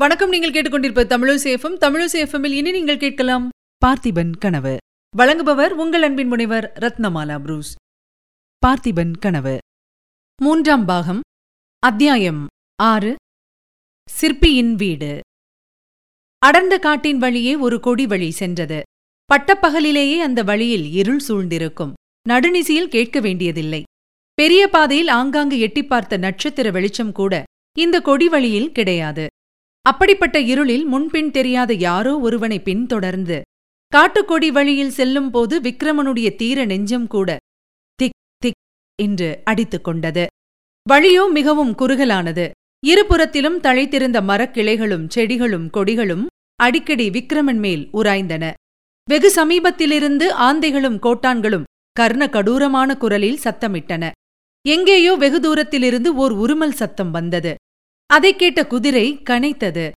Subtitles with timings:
[0.00, 0.28] வணக்கம்.
[0.28, 3.48] நீங்கள் கேட்டுக்கொண்டிருப்ப தமிழசேஃபம் தமிழசேஃபமில் இனி நீங்கள் கேட்கலாம்
[3.86, 4.76] பார்த்திபன் கனவு.
[5.18, 7.74] வழங்குபவர் உங்கள் அன்பின் முனைவர் ரத்னமாலா புரூஸ்.
[8.66, 9.58] பார்த்திபன் கனவு.
[10.42, 11.20] மூன்றாம் பாகம்.
[11.78, 13.14] அத்தியாயம் ஆறு.
[14.08, 15.20] சிற்பியின் வீடு.
[16.38, 18.82] அடர்ந்த காட்டின் வழியே ஒரு கொடி வழி சென்றது.
[19.24, 21.92] பட்டப்பகலிலேயே அந்த வழியில் இருள் சூழ்ந்திருக்கும்.
[22.28, 23.82] நடுநிசியில் கேட்க வேண்டியதில்லை.
[24.34, 27.44] பெரிய பாதையில் ஆங்காங்கு எட்டிப்பார்த்த நட்சத்திர வெளிச்சம் கூட
[27.78, 29.26] இந்த கொடி வழியில் கிடையாது.
[29.86, 33.38] அப்படிப்பட்ட இருளில் முன்பின் தெரியாத யாரோ ஒருவனை பின்தொடர்ந்து
[33.92, 37.36] காட்டுக்கொடி வழியில் செல்லும் போது விக்ரமனுடைய தீர நெஞ்சம் கூட
[37.98, 38.60] திக் திக்
[38.98, 40.26] என்று அடித்துக் கொண்டது.
[40.86, 42.50] வழியோ மிகவும் குறுகலானது.
[42.86, 46.24] இருபுறத்திலும் தழைத்திருந்த மரக்கிளைகளும் செடிகளும் கொடிகளும்
[46.56, 48.52] அடிக்கடி விக்ரமன் மேல் உராய்ந்தன.
[49.08, 54.10] வெகு சமீபத்திலிருந்து ஆந்தைகளும் கோட்டான்களும் கர்ண கடூரமான குரலில் சத்தமிட்டன.
[54.66, 57.54] எங்கேயோ வெகு தூரத்திலிருந்து ஓர் உருமல் சத்தம் வந்தது.
[58.10, 59.90] அதைக் கேட்ட குதிரை கனைத்தது.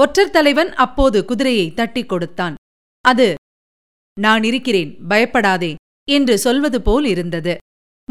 [0.00, 2.54] ஒற்றர் தலைவன் அப்போது குதிரையை தட்டிக் கொடுத்தான்.
[3.00, 3.34] அது
[4.20, 5.74] நான் இருக்கிறேன் பயப்படாதே
[6.10, 7.56] என்று சொல்வது போல் இருந்தது.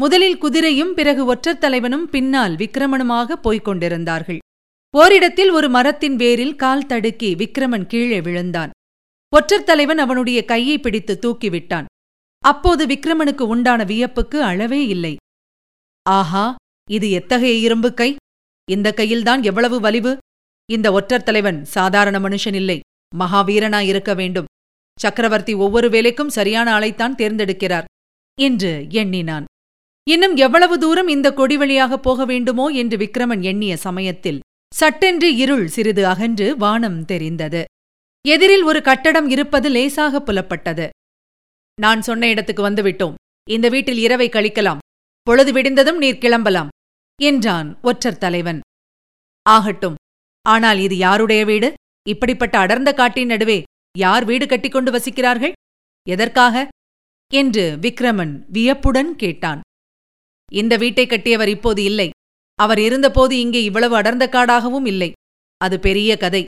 [0.00, 4.38] முதலில் குதிரையும் பிறகு ஒற்றர் தலைவனும் பின்னால் விக்கிரமனுமாக போய்க் கொண்டிருந்தார்கள்.
[4.96, 8.70] ஓரிடத்தில் ஒரு மரத்தின் வேரில் கால் தடுக்கி விக்கிரமன் கீழே விழுந்தான்.
[9.36, 11.84] ஒற்றர் தலைவன் அவனுடைய கையை பிடித்து தூக்கிவிட்டான்.
[12.38, 15.16] அப்போது விக்கிரமனுக்கு உண்டான வியப்புக்கு அளவே இல்லை.
[16.02, 16.54] ஆஹா
[16.90, 18.16] இது எத்தகைய இரும்பு கை?
[18.70, 20.18] இந்த கையில்தான் எவ்வளவு வலிவு?
[20.70, 22.80] இந்த ஒற்றர் தலைவன் சாதாரண மனுஷன் இல்லை.
[23.18, 24.48] மகாவீரனாயிருக்க வேண்டும்.
[24.98, 27.84] சக்கரவர்த்தி ஒவ்வொரு வேலைக்கும் சரியான ஆளைத்தான் தேர்ந்தெடுக்கிறார்
[28.40, 29.44] என்று எண்ணினான்.
[30.10, 34.40] இன்னும் எவ்வளவு தூரம் இந்த கொடி வழியாக போக வேண்டுமோ என்று விக்ரமன் எண்ணிய சமயத்தில்
[34.74, 37.64] சட்டென்று இருள் சிறிது அகன்று வானம் தெரிந்தது.
[38.28, 40.88] எதிரில் ஒரு கட்டடம் இருப்பது லேசாக புலப்பட்டது.
[41.80, 43.14] நான் சொன்ன இடத்துக்கு வந்துவிட்டோம்.
[43.50, 44.78] இந்த வீட்டில் இரவை கழிக்கலாம்.
[45.22, 46.68] பொழுது விடிந்ததும் நீர் கிளம்பலாம்.
[47.20, 48.60] என்றான் ஒற்றர் தலைவன்.
[49.46, 49.94] ஆகட்டும்
[50.42, 51.72] ஆனால் இது யாருடைய வீடு?
[52.08, 53.62] இப்படிப்பட்ட அடர்ந்த காட்டின் நடுவே
[53.98, 55.52] யார் வீடு கட்டிக்கொண்டு வசிக்கிறார்கள்?
[56.06, 56.68] எதற்காக?
[57.32, 59.60] என்று விக்ரமன் வியப்புடன் கேட்டான்.
[60.52, 62.10] இந்த வீட்டை கட்டியவர் இப்போது இல்லை.
[62.54, 65.12] அவர் இருந்தபோது இங்கே இவ்வளவு அடர்ந்த காடாகவும் இல்லை.
[65.60, 66.44] அது பெரிய கதை.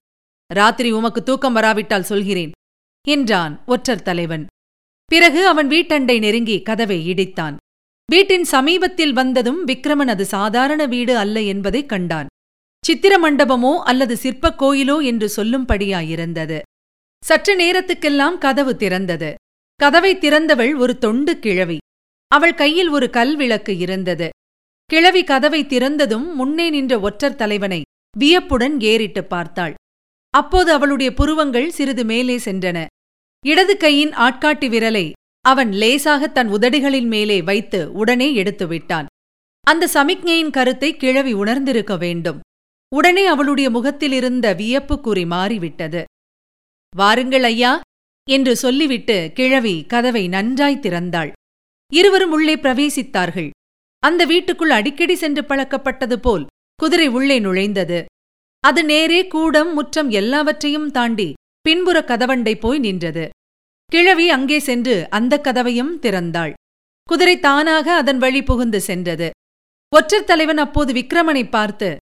[0.50, 2.50] ராத்திரி உமக்கு தூக்கம் வராவிட்டால் சொல்கிறேன்
[3.09, 4.47] என்றான் ஒற்றர் தலைவன்.
[5.05, 7.56] பிறகு அவன் வீட்டண்டை நெருங்கி கதவை இடித்தான்.
[8.10, 12.26] வீட்டின் சமீபத்தில் வந்ததும் விக்ரமன் அது சாதாரண வீடு அல்ல என்பதைக் கண்டான்.
[12.84, 16.60] சித்திர மண்டபமோ அல்லது சிற்பக் கோயிலோ என்று சொல்லும்படியாயிருந்தது.
[17.25, 19.34] சற்று நேரத்துக்கெல்லாம் கதவு திறந்தது.
[19.76, 21.78] கதவை திறந்தவள் ஒரு தொண்டு கிழவி.
[22.28, 24.28] அவள் கையில் ஒரு கல் விளக்கு இருந்தது.
[24.84, 27.82] கிழவி கதவை திறந்ததும் முன்னே நின்ற ஒற்றர் தலைவனை
[28.16, 29.75] வியப்புடன் ஏறிட்டு பார்த்தாள்.
[30.31, 32.87] அப்போது அவளுடைய புருவங்கள் சிறிது மேலே சென்றன.
[33.47, 35.12] இடது கையின் ஆட்காட்டி விரலை
[35.45, 39.06] அவன் லேசாக தன் உதடுகளின் மேலே வைத்து உடனே எடுத்து விட்டான்
[39.67, 42.39] அந்த சமிக்ஞையின் கருத்தை கிழவி உணர்ந்திருக்க வேண்டும்.
[42.95, 46.05] உடனே அவளுடைய முகத்திலிருந்த வியப்புக்குறி மாறிவிட்டது.
[46.97, 47.81] வாருங்கள் ஐயா
[48.29, 51.33] என்று சொல்லிவிட்டு கிழவி கதவை நன்றாய் திறந்தாள்.
[51.93, 53.50] இருவரும் உள்ளே பிரவேசித்தார்கள்.
[54.03, 58.05] அந்த வீட்டுக்குள் அடிக்கடி சென்று பழக்கப்பட்டது போல் குதிரை உள்ளே நுழைந்தது.
[58.65, 63.29] அது நேரே கூடம் முற்றம் எல்லாவற்றையும் தாண்டி பின்புற கதவண்டை போய் நின்றது.
[63.93, 66.53] கிழவி அங்கே சென்று அந்தக் கதவையும் திறந்தாள்.
[67.09, 69.31] குதிரை தானாக அதன் வழி புகுந்து சென்றது.
[69.97, 71.97] ஒற்றர் தலைவன் அப்போது விக்ரமனை பார்த்து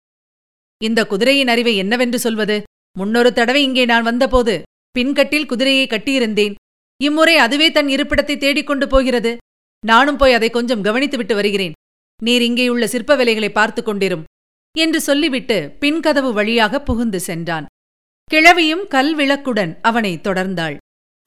[0.84, 2.63] இந்த குதிரையின் அறிவை என்னவென்று சொல்வது?
[2.97, 4.62] முன்னொரு தடவை இங்கே நான் வந்தபோது
[5.00, 6.53] பின்கட்டில் குதிரையை கட்டியிருந்தேன்.
[7.03, 9.38] இம்முறை அதுவே தன் இருப்பிடத்தை தேடிக்கொண்டு போகிறது.
[9.85, 11.75] நானும் போய் அதை கொஞ்சம் கவனித்துவிட்டு வருகிறேன்.
[12.24, 14.24] நீர் இங்கேயுள்ள சிற்ப வேலைகளை பார்த்து கொண்டிரும்
[14.78, 17.66] என்று சொல்லிவிட்டு பின்கதவு வழியாக புகுந்து சென்றான்.
[18.29, 20.78] கிழவியும் கல் விளக்குடன் அவனை தொடர்ந்தாள்.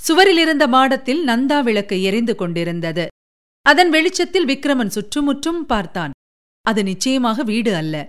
[0.07, 3.07] சுவரிலிருந்த மாடத்தில் நந்தா விளக்கு எரிந்து கொண்டிருந்தது.
[3.63, 6.11] அதன் வெளிச்சத்தில் விக்ரமன் சுற்றுமுற்றும் பார்த்தான்.
[6.63, 8.07] அது நிச்சயமாக வீடு அல்ல.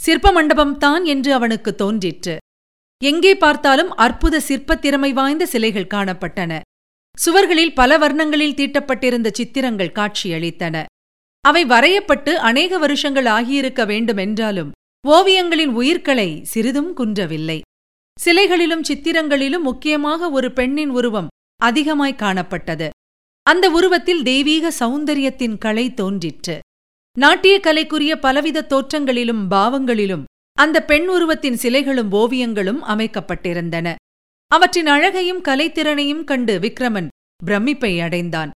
[0.00, 2.36] சிற்ப மண்டபம்தான் என்று அவனுக்கு தோன்றிற்று.
[3.04, 6.60] எங்கே பார்த்தாலும் அற்புத சிற்பத் திறமை வாய்ந்த சிலைகள் காணப்பட்டன.
[7.26, 10.84] சுவர்களில் பல வர்ணங்களில் தீட்டப்பட்டிருந்த சித்திரங்கள் காட்சியளித்தன.
[11.40, 14.70] அவை வரையப்பட்டு அநேக வருஷங்கள் ஆகியிருக்க வேண்டுமென்றாலும்
[15.08, 17.60] ஓவியங்களின் உயிர்களை சிறிதும் குன்றவில்லை.
[18.16, 21.26] சிலைகளிலும் சித்திரங்களிலும் முக்கியமாக ஒரு பெண்ணின் உருவம்
[21.60, 22.88] அதிகமாய் காணப்பட்டது.
[23.42, 26.58] அந்த உருவத்தில் தெய்வீக சௌந்தரியத்தின் கலை தோன்றிற்று.
[27.16, 33.94] நாட்டிய கலைக்குரிய பலவித தோற்றங்களிலும் பாவங்களிலும் அந்த பெண் உருவத்தின் சிலைகளும் ஓவியங்களும் அமைக்கப்பட்டிருந்தன.
[34.50, 37.08] அவற்றின் அழகையும் கலைத்திறனையும் கண்டு விக்ரமன்
[37.46, 38.50] பிரமிப்பை அடைந்தான்.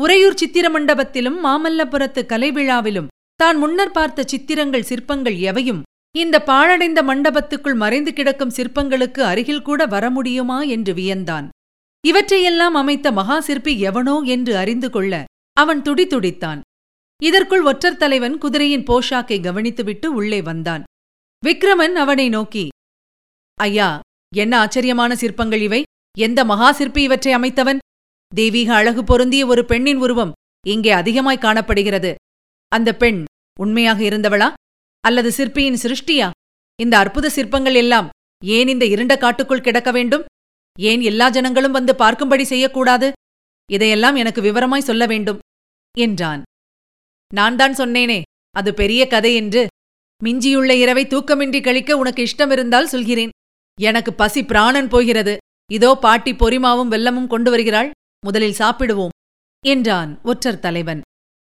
[0.00, 5.82] உறையூர் சித்திர மண்டபத்திலும் மாமல்லபுரத்து கலை விழாவிலும் தான் முன்னர் பார்த்த சித்திரங்கள் சிற்பங்கள் எவையும்
[6.14, 11.46] இந்த பாழடைந்த மண்டபத்துக்குள் மறைந்து கிடக்கும் சிற்பங்களுக்கு அருகில் கூட வர முடியுமா என்று வியந்தான்.
[12.04, 15.24] இவற்றையெல்லாம் அமைத்த மகா சிற்பி எவனோ என்று அறிந்து கொள்ள
[15.56, 16.60] அவன் துடித்துடித்தான்
[17.20, 20.82] இதற்குள் ஒற்றர் தலைவன் குதிரையின் போஷாக்கை கவனித்துவிட்டு உள்ளே வந்தான்.
[21.42, 22.64] விக்ரமன் அவனை நோக்கி
[23.58, 24.00] ஐயா
[24.34, 25.82] என்ன ஆச்சரியமான சிற்பங்கள் இவை?
[26.18, 27.82] எந்த மகா சிற்பி இவற்றை அமைத்தவன்?
[28.32, 30.32] தெய்வீக அழகு பொருந்திய ஒரு பெண்ணின் உருவம்
[30.66, 32.14] இங்கே அதிகமாய் காணப்படுகிறது.
[32.68, 33.20] அந்த பெண்
[33.60, 34.48] உண்மையாக இருந்தவளா?
[35.04, 36.28] அல்லது சிற்பியின் சிருஷ்டியா?
[36.78, 38.08] இந்த அற்புத சிற்பங்கள் எல்லாம்
[38.42, 40.24] ஏன் இந்த இருண்ட காட்டுக்குள் கிடக்க வேண்டும்?
[40.78, 43.08] ஏன் எல்லா ஜனங்களும் வந்து பார்க்கும்படி செய்யக்கூடாது?
[43.70, 45.38] இதையெல்லாம் எனக்கு விவரமாய் சொல்ல வேண்டும்
[45.94, 46.42] என்றான்.
[47.30, 48.20] நான் தான் சொன்னேனே
[48.56, 49.62] அது பெரிய கதை என்று.
[50.20, 53.32] மிஞ்சியுள்ள இரவை தூக்கமின்றி கழிக்க உனக்கு இஷ்டமிருந்தால் சொல்கிறேன்.
[53.78, 55.34] எனக்கு பசி பிராணன் போகிறது.
[55.70, 57.90] இதோ பாட்டி பொறிமாவும் வெல்லமும் கொண்டு வருகிறாள்.
[58.26, 59.14] முதலில் சாப்பிடுவோம்
[59.64, 61.00] என்றான் ஒற்றர் தலைவன்.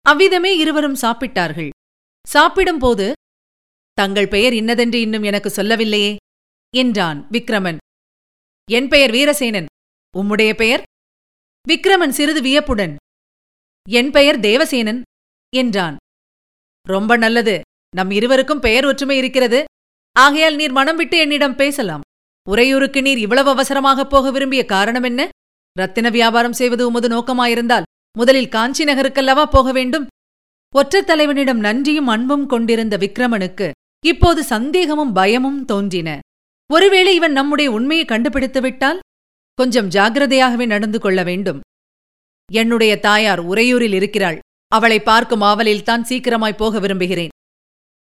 [0.06, 1.70] அவ்விதமே இருவரும் சாப்பிட்டார்கள்.
[2.26, 3.06] சாப்பிடும்போது
[3.96, 6.16] தங்கள் பெயர் இன்னதென்று இன்னும் எனக்கு சொல்லவில்லையே
[6.76, 7.76] என்றான் விக்ரமன்.
[8.70, 9.64] என் பெயர் வீரசேனன்.
[10.18, 10.82] உம்முடைய பெயர்?
[11.68, 12.96] விக்ரமன் சிறிது வியப்புடன்
[13.88, 15.02] என் பெயர் தேவசேனன்
[15.56, 15.96] என்றான்.
[16.88, 17.60] ரொம்ப நல்லது.
[17.96, 19.64] நம் இருவருக்கும் பெயர் ஒற்றுமை இருக்கிறது.
[20.12, 22.00] ஆகையால் நீர் மனம் விட்டு என்னிடம் பேசலாம்.
[22.48, 25.28] உறையூருக்கு நீர் இவ்வளவு அவசரமாகப் போக விரும்பிய காரணம் என்ன?
[25.78, 27.82] ரத்தின வியாபாரம் செய்வது உமது நோக்கமாயிருந்தால்
[28.18, 30.06] முதலில் காஞ்சி நகருக்கல்லவா போக வேண்டும்?
[30.74, 33.70] ஒற்றத் தலைவனிடம் நன்றியும் அன்பும் கொண்டிருந்த விக்ரமனுக்கு
[34.06, 36.18] இப்போது சந்தேகமும் பயமும் தோன்றின.
[36.72, 38.98] ஒருவேளை இவன் நம்முடைய உண்மையை கண்டுபிடித்து விட்டால்?
[39.54, 41.60] கொஞ்சம் ஜாகிரதையாகவே நடந்து கொள்ள வேண்டும்.
[42.52, 44.38] என்னுடைய தாயார் உறையூரில் இருக்கிறாள்.
[44.68, 47.32] அவளை பார்க்கும் ஆவலில்தான் சீக்கிரமாய் போக விரும்புகிறேன்.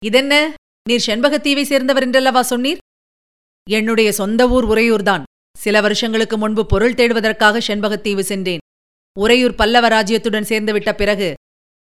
[0.05, 0.53] இதென்ன?
[0.89, 2.77] நீர் செண்பகத்தீவை சேர்ந்தவர் என்றல்லவா சொன்னீர்?
[3.69, 5.23] என்னுடைய சொந்த ஊர் உறையூர்தான்.
[5.57, 8.63] சில வருஷங்களுக்கு முன்பு பொருள் தேடுவதற்காக செண்பகத்தீவு சென்றேன்.
[9.19, 11.33] உறையூர் பல்லவ ராஜ்யத்துடன் சேர்ந்துவிட்ட பிறகு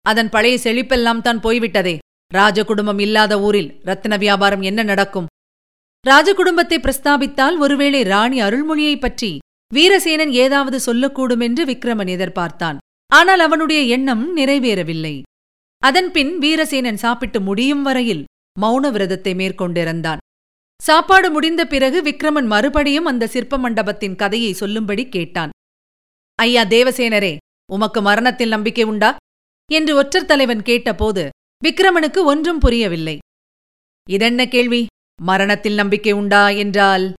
[0.05, 1.97] அதன் பழைய செழிப்பெல்லாம் தான் போய்விட்டதே.
[2.33, 5.25] ராஜ குடும்பம் இல்லாத ஊரில் ரத்தின வியாபாரம் என்ன நடக்கும்?
[6.07, 9.37] ராஜகுடும்பத்தை பிரஸ்தாபித்தால் ஒருவேளை ராணி அருள்மொழியைப் பற்றி
[9.73, 12.77] வீரசேனன் ஏதாவது சொல்லக்கூடும் என்று விக்ரமன் எதிர்பார்த்தான்.
[13.07, 15.21] ஆனால் அவனுடைய எண்ணம் நிறைவேறவில்லை.
[15.77, 18.25] அதன்பின் வீரசேனன் சாப்பிட்டு முடியும் வரையில்
[18.61, 20.17] மௌன விரதத்தை மேற்கொண்டிருந்தான்.
[20.81, 25.49] சாப்பாடு முடிந்த பிறகு விக்ரமன் மறுபடியும் அந்த சிற்ப மண்டபத்தின் கதையை சொல்லும்படி கேட்டான்.
[26.35, 27.37] ஐயா தேவசேனரே
[27.71, 29.15] உமக்கு மரணத்தில் நம்பிக்கை உண்டா?
[29.71, 31.29] என்று ஒற்றர் தலைவன் கேட்டபோது
[31.63, 33.17] விக்ரமனுக்கு ஒன்றும் புரியவில்லை.
[34.09, 34.85] இதென்ன கேள்வி?
[35.21, 36.49] மரணத்தில் நம்பிக்கை உண்டா?
[36.49, 37.13] என்றால்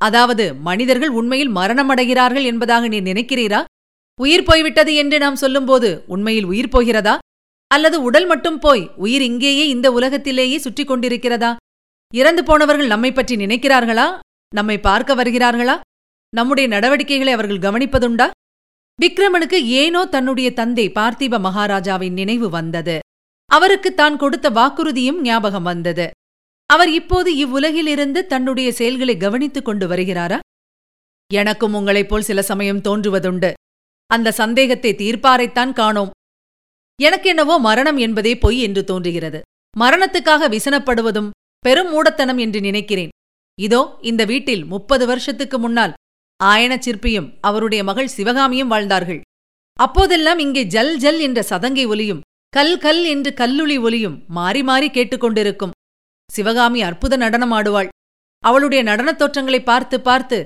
[0.00, 3.64] அதாவது மனிதர்கள் உண்மையில் மரணமடைகிறார்கள் என்பதாக நீ நினைக்கிறீரா?
[4.20, 7.18] உயிர் போய்விட்டது என்று நாம் சொல்லும்போது உண்மையில் உயிர் போகிறதா?
[7.70, 11.56] அல்லது உடல் மட்டும் போய் உயிர் இங்கேயே இந்த உலகத்திலேயே சுற்றிக் கொண்டிருக்கிறதா?
[12.12, 14.18] இறந்து போனவர்கள் நம்மை பற்றி நினைக்கிறார்களா?
[14.54, 15.80] நம்மை பார்க்க வருகிறார்களா?
[16.32, 18.30] நம்முடைய நடவடிக்கைகளை அவர்கள் கவனிப்பதுண்டா?
[18.98, 22.98] விக்ரமனுக்கு ஏனோ தன்னுடைய தந்தை பார்த்திப மகாராஜாவின் நினைவு வந்தது.
[23.50, 26.10] அவருக்கு தான் கொடுத்த வாக்குறுதியும் ஞாபகம் வந்தது.
[26.70, 30.38] அவர் இப்போது இவ்வுலகிலிருந்து தன்னுடைய செயல்களை கவனித்துக் கொண்டு வருகிறாரா?
[31.30, 33.52] எனக்கும் உங்களைப் போல் சில சமயம் தோன்றுவதுண்டு.
[34.10, 36.10] அந்த சந்தேகத்தை தீர்ப்பாரைத்தான் காணோம்.
[37.02, 39.40] எனக்கென்னவோ மரணம் என்பதே பொய் என்று தோன்றுகிறது.
[39.76, 41.30] மரணத்துக்காக விசனப்படுவதும்
[41.64, 43.12] பெரும் மூடத்தனம் என்று நினைக்கிறேன்.
[43.58, 45.92] இதோ இந்த வீட்டில் முப்பது வருஷத்துக்கு முன்னால்
[46.40, 49.20] ஆயனச் சிற்பியும் அவருடைய மகள் சிவகாமியும் வாழ்ந்தார்கள்.
[49.78, 52.22] அப்போதெல்லாம் இங்கே ஜல் ஜல் என்ற சதங்கை ஒலியும்
[52.54, 55.70] கல் கல் என்று கல்லுளி ஒலியும் மாறி மாறி கேட்டுக்கொண்டிருக்கும்.
[56.32, 57.88] சிவகாமி அற்புத நடனம் ஆடுவாள்
[58.38, 60.44] அவளுடைய நடனத் தோற்றங்களை பார்த்து பார்த்து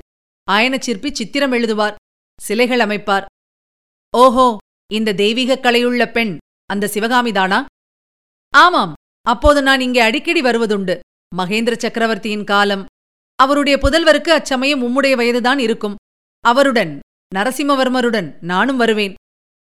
[0.51, 1.95] ஆயனச்சிற்பி சித்திரம் எழுதுவார்
[2.41, 3.25] சிலைகள் அமைப்பார்.
[4.17, 4.57] ஓஹோ
[4.91, 7.65] இந்த தெய்வீகக் கலையுள்ள பெண் அந்த சிவகாமிதானா
[8.49, 10.99] ஆமாம் அப்போது நான் இங்கே அடிக்கடி வருவதுண்டு.
[11.37, 12.85] மகேந்திர சக்கரவர்த்தியின் காலம்.
[13.35, 15.95] அவருடைய புதல்வருக்கு அச்சமயம் உம்முடைய வயதுதான் இருக்கும்.
[16.39, 16.99] அவருடன்
[17.35, 19.13] நரசிம்மவர்மருடன் நானும் வருவேன்.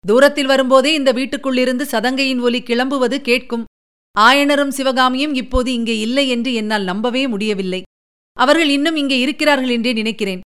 [0.09, 3.65] தூரத்தில் வரும்போதே இந்த வீட்டுக்குள்ளிருந்து சதங்கையின் ஒலி கிளம்புவது கேட்கும்.
[4.17, 7.81] ஆயனரும் சிவகாமியும் இப்போது இங்கே இல்லை என்று என்னால் நம்பவே முடியவில்லை.
[8.37, 10.41] அவர்கள் இன்னும் இங்கே இருக்கிறார்கள் என்றே நினைக்கிறேன்.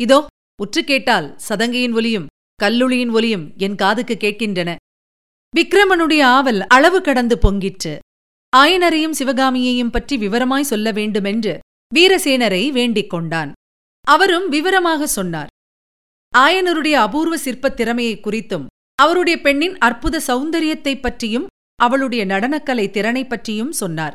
[0.00, 0.18] இதோ
[0.62, 2.28] உற்று கேட்டால் சதங்கையின் ஒலியும்
[2.60, 4.70] கல்லுளியின் ஒலியும் என் காதுக்கு கேட்கின்றன.
[5.54, 7.94] விக்ரமனுடைய ஆவல் அளவு கடந்து பொங்கிற்று.
[8.52, 11.54] ஆயனரையும் சிவகாமியையும் பற்றி விவரமாய் சொல்ல வேண்டுமென்று
[11.92, 13.50] வீரசேனரை வேண்டிக் கொண்டான்.
[14.06, 15.50] அவரும் விவரமாக சொன்னார்.
[16.34, 18.66] ஆயனருடைய அபூர்வ சிற்பத் திறமையை குறித்தும்
[19.00, 21.46] அவருடைய பெண்ணின் அற்புத சௌந்தரியத்தைப் பற்றியும்
[21.78, 24.14] அவளுடைய நடனக்கலை திறனை பற்றியும் சொன்னார்.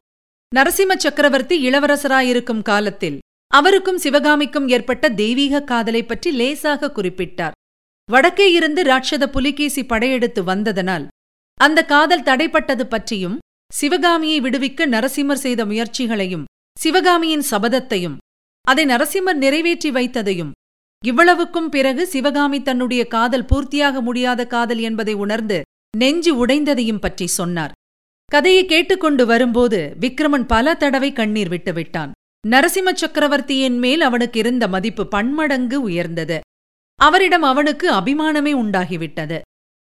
[0.56, 3.18] நரசிம்ம சக்கரவர்த்தி இளவரசராயிருக்கும் காலத்தில்
[3.51, 7.56] அவருக்கும் சிவகாமிக்கும் ஏற்பட்ட தெய்வீக காதலை பற்றி லேசாக குறிப்பிட்டார்.
[8.10, 11.06] வடக்கே இருந்து ராட்சத புலிகேசி படையெடுத்து வந்ததனால்
[11.58, 13.38] அந்த காதல் தடைப்பட்டது பற்றியும்
[13.74, 16.46] சிவகாமியை விடுவிக்க நரசிம்மர் செய்த முயற்சிகளையும்
[16.77, 18.18] சிவகாமியின் சபதத்தையும்
[18.68, 20.51] அதை நரசிம்மர் நிறைவேற்றி வைத்ததையும்
[21.07, 25.57] இவ்வளவுக்கும் பிறகு சிவகாமி தன்னுடைய காதல் பூர்த்தியாக முடியாத காதல் என்பதை உணர்ந்து
[25.97, 27.74] நெஞ்சு உடைந்ததையும் பற்றி சொன்னார்.
[28.31, 32.13] கதையை கேட்டுக்கொண்டு வரும்போது விக்ரமன் பல தடவை கண்ணீர் விட்டுவிட்டான்
[32.47, 36.38] நரசிம்ம சக்கரவர்த்தியின் மேல் அவனுக்கு இருந்த மதிப்பு பன்மடங்கு உயர்ந்தது.
[37.00, 39.38] அவரிடம் அவனுக்கு அபிமானமே உண்டாகிவிட்டது.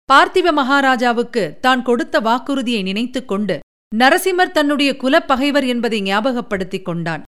[0.10, 3.56] பார்த்திவ மகாராஜாவுக்கு தான் கொடுத்த வாக்குறுதியை நினைத்துக் கொண்டு
[3.92, 7.24] நரசிம்மர் தன்னுடைய குலப்பகைவர் என்பதை ஞாபகப்படுத்திக் கொண்டான்.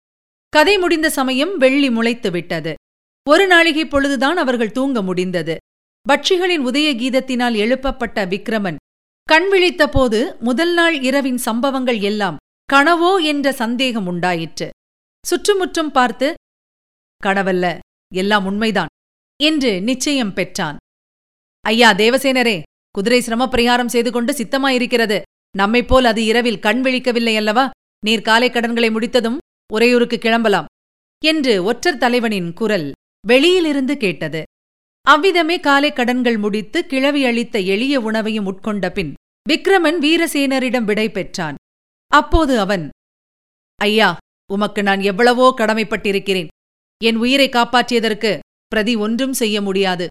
[0.53, 2.73] கதை முடிந்த சமயம் வெள்ளி முளைத்து விட்டது.
[3.29, 5.55] ஒரு நாளிகை பொழுதுதான் அவர்கள் தூங்க முடிந்தது.
[6.09, 8.79] பட்சிகளின் உதய கீதத்தினால் எழுப்பப்பட்ட விக்ரமன்
[9.23, 12.39] கண் விழித்தபோது முதல் நாள் இரவின் சம்பவங்கள் எல்லாம்
[12.73, 14.69] கனவோ என்ற சந்தேகம் உண்டாயிற்று.
[15.25, 16.33] சுற்றுமுற்றும் பார்த்து
[17.23, 17.65] கனவல்ல
[18.13, 18.91] எல்லாம் உண்மைதான்
[19.39, 20.77] என்று நிச்சயம் பெற்றான்.
[21.65, 22.61] ஐயா தேவசேனரே
[22.91, 25.21] குதிரை சிரமப்பிரயாரம் செய்து கொண்டு சித்தமாயிருக்கிறது.
[25.57, 27.69] நம்மைப்போல் அது இரவில் கண் விழிக்கவில்லை அல்லவா?
[28.05, 29.37] நீர் காலை கடன்களை முடித்ததும்
[29.73, 30.69] உறையூருக்கு கிளம்பலாம்
[31.23, 32.91] என்று ஒற்றர் தலைவனின் குரல்.
[33.27, 34.43] வெளியிலிருந்து கேட்டது.
[35.01, 39.13] அவ்விதமே காலை கடன்கள் முடித்து கிழவி அளித்த எளிய உணவையும் உட்கொண்ட பின்
[39.49, 41.55] விக்ரமன் வீரசேனரிடம் விடை பெற்றான்.
[42.07, 42.89] அப்போது அவன்
[43.75, 44.17] ஐயா
[44.53, 46.47] உமக்கு நான் எவ்வளவோ கடமைப்பட்டிருக்கிறேன்.
[47.03, 50.07] என் உயிரை காப்பாற்றியதற்கு பிரதி ஒன்றும் செய்ய முடியாது.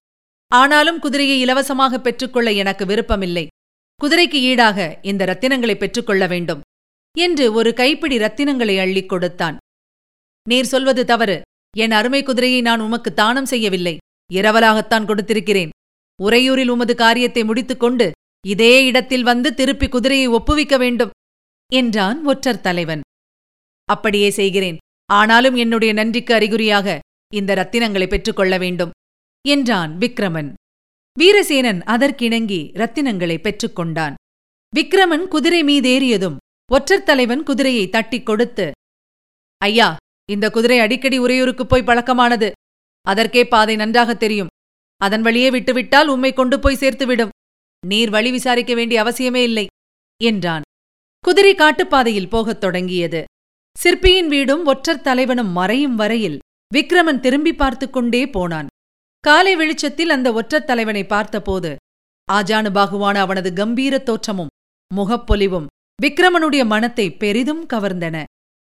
[0.52, 3.47] ஆனாலும் குதிரையை இலவசமாக பெற்றுக்கொள்ள எனக்கு விருப்பமில்லை.
[4.00, 6.61] குதிரைக்கு ஈடாக இந்த ரத்தினங்களை பெற்றுக்கொள்ள வேண்டும்.
[7.19, 9.57] என்று ஒரு கைப்பிடி ரத்தினங்களை அள்ளிக் கொடுத்தான்.
[10.49, 11.40] நீர் சொல்வது தவறு.
[11.76, 13.96] என் அருமை குதிரையை நான் உமக்கு தானம் செய்யவில்லை.
[14.32, 15.68] இரவலாகத்தான் கொடுத்திருக்கிறேன்.
[16.22, 18.10] உறையூரில் உமது காரியத்தை முடித்துக்கொண்டு
[18.46, 21.10] இதே இடத்தில் வந்து திருப்பி குதிரையை ஒப்புவிக்க வேண்டும்
[21.72, 23.00] என்றான் ஒற்றர் தலைவன்.
[23.84, 24.76] அப்படியே செய்கிறேன்.
[25.06, 26.98] ஆனாலும் என்னுடைய நன்றிக்கு அறிகுறியாக
[27.34, 28.90] இந்த ரத்தினங்களை பெற்றுக்கொள்ள வேண்டும்
[29.48, 30.52] என்றான் விக்ரமன்.
[31.18, 34.14] வீரசேனன் அதற்கிணங்கி ரத்தினங்களை பெற்றுக்கொண்டான்.
[34.76, 36.36] விக்ரமன் குதிரை மீதேறியதும்
[36.72, 38.70] ஒற்றர் தலைவன் குதிரையை தட்டிக் கொடுத்து
[39.58, 39.96] ஐயா
[40.30, 42.50] இந்த குதிரை அடிக்கடி உறையூருக்குப் போய் பழக்கமானது.
[43.02, 44.49] அதற்கே பாதை நன்றாகத் தெரியும்.
[44.96, 47.28] அதன் வழியே விட்டுவிட்டால் உம்மை கொண்டு போய் சேர்த்துவிடும்.
[47.87, 49.66] நீர் வழி விசாரிக்க வேண்டிய அவசியமே இல்லை
[50.22, 50.62] என்றான்.
[51.20, 53.25] குதிரை காட்டுப்பாதையில் போகத் தொடங்கியது.
[53.78, 56.38] சிற்பியின் வீடும் ஒற்றர் தலைவனும் மறையும் வரையில்
[56.75, 58.66] விக்ரமன் திரும்பி பார்த்துக் கொண்டே போனான்.
[59.20, 61.76] காலை வெளிச்சத்தில் அந்த ஒற்றர் தலைவனை பார்த்தபோது
[62.32, 64.49] ஆஜானுபாகுவான அவனது கம்பீர தோற்றமும்
[64.96, 65.66] முகப்பொலிவும்
[66.02, 68.25] விக்ரமனுடைய மனத்தை பெரிதும் கவர்ந்தன.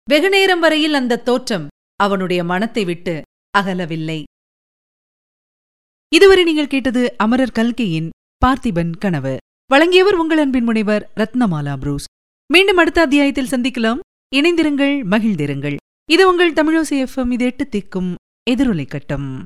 [0.10, 3.22] வெகுநேரம் வரையில் அந்த தோற்றம் அவனுடைய மனத்தை விட்டு
[3.58, 4.24] அகலவில்லை.
[6.10, 8.10] இதுவரை நீங்கள் கேட்டது அமரர் கல்கையின்
[8.46, 9.38] பார்த்திபன் கனவு.
[9.66, 12.06] வழங்கியவர் உங்கள் அன்பின் முனைவர் ரத்னமாலா புரூஸ்.
[12.54, 14.00] மீண்டும் அடுத்த அத்தியாயத்தில் சந்திக்கலாம்.
[14.36, 15.76] இணைந்திருங்கள் மகிழ்ந்திருங்கள்.
[16.12, 18.14] இது உங்கள் தமிழோசி எஃப்எம் இது எட்டு திக்கும்
[18.50, 19.46] எதிரொலை கட்டம்